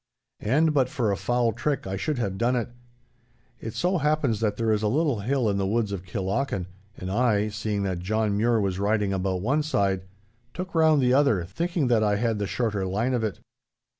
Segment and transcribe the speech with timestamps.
[0.39, 2.69] And but for a foul trick I should have done it.
[3.59, 6.65] It so happens that there is a little hill in the woods of Killochan,
[6.97, 10.05] and I, seeing that John Mure was riding about one side,
[10.55, 13.41] took round the other, thinking that I had the shorter line of it.